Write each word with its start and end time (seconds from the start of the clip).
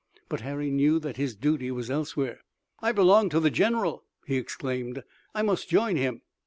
But 0.29 0.41
Harry 0.41 0.71
knew 0.71 0.97
that 0.97 1.17
his 1.17 1.35
duty 1.35 1.69
was 1.69 1.91
elsewhere. 1.91 2.39
"I 2.81 2.91
belong 2.91 3.29
to 3.29 3.39
the 3.39 3.51
general!" 3.51 4.03
he 4.25 4.35
exclaimed. 4.37 5.03
"I 5.35 5.43
must 5.43 5.69
join 5.69 5.95
him!" 5.95 6.23